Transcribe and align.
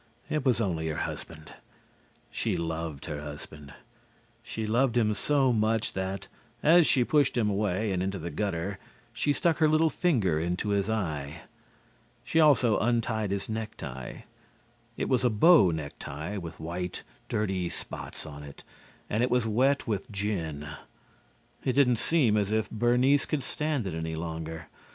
It 0.31 0.43
was 0.43 0.59
only 0.59 0.87
her 0.87 0.95
husband. 0.95 1.53
She 2.31 2.57
loved 2.57 3.05
her 3.05 3.21
husband. 3.21 3.71
She 4.41 4.65
loved 4.65 4.97
him 4.97 5.13
so 5.13 5.53
much 5.53 5.93
that, 5.93 6.27
as 6.63 6.87
she 6.87 7.03
pushed 7.03 7.37
him 7.37 7.51
away 7.51 7.91
and 7.91 8.01
into 8.01 8.17
the 8.17 8.31
gutter, 8.31 8.79
she 9.13 9.31
stuck 9.31 9.57
her 9.59 9.67
little 9.67 9.91
finger 9.91 10.39
into 10.39 10.69
his 10.69 10.89
eye. 10.89 11.41
She 12.23 12.39
also 12.39 12.79
untied 12.79 13.29
his 13.29 13.47
neck 13.47 13.77
tie. 13.77 14.25
It 14.97 15.07
was 15.07 15.23
a 15.23 15.29
bow 15.29 15.69
neck 15.69 15.99
tie, 15.99 16.35
with 16.39 16.59
white, 16.59 17.03
dirty 17.29 17.69
spots 17.69 18.25
on 18.25 18.41
it 18.41 18.63
and 19.07 19.21
it 19.21 19.29
was 19.29 19.45
wet 19.45 19.85
with 19.85 20.09
gin. 20.11 20.67
It 21.63 21.73
didn't 21.73 21.97
seem 21.97 22.37
as 22.37 22.51
if 22.51 22.71
Bernice 22.71 23.27
could 23.27 23.43
stand 23.43 23.85
it 23.85 23.93
any 23.93 24.15
longer. 24.15 24.67